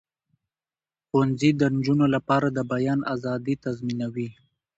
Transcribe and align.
ښوونځي 1.07 1.49
د 1.59 1.61
نجونو 1.75 2.05
لپاره 2.15 2.47
د 2.51 2.59
بیان 2.71 2.99
آزادي 3.13 3.55
تضمینوي. 3.63 4.29